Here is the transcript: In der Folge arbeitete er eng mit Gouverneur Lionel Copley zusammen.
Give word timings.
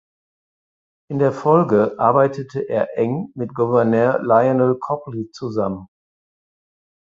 In 1.11 1.19
der 1.19 1.31
Folge 1.31 1.99
arbeitete 1.99 2.67
er 2.67 2.97
eng 2.97 3.31
mit 3.35 3.53
Gouverneur 3.53 4.17
Lionel 4.23 4.79
Copley 4.79 5.29
zusammen. 5.29 5.89